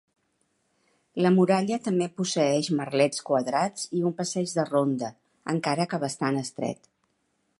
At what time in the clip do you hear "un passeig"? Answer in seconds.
4.11-4.57